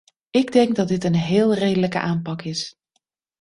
[0.29, 2.75] Ik denk dat dit een heel redelijke aanpak is.